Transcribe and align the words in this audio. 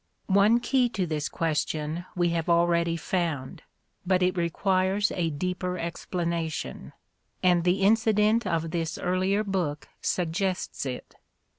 One 0.25 0.59
key 0.59 0.89
to 0.97 1.05
this 1.05 1.29
question 1.29 2.05
we 2.15 2.29
have 2.29 2.49
already 2.49 2.97
found, 2.97 3.61
but 4.03 4.23
it 4.23 4.35
requires 4.35 5.11
a 5.11 5.29
deeper 5.29 5.77
explanation; 5.77 6.93
and 7.43 7.63
the 7.63 7.83
incident 7.83 8.47
of 8.47 8.71
this 8.71 8.97
earlier 8.97 9.43
book 9.43 9.89
suggests 10.01 10.87
it. 10.87 11.13